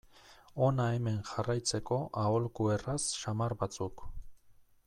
[0.67, 4.09] Hona hemen jarraitzeko aholku erraz samar batzuk.